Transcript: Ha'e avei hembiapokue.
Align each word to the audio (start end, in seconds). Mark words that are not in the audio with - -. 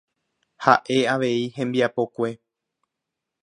Ha'e 0.65 0.97
avei 1.13 1.39
hembiapokue. 1.59 2.33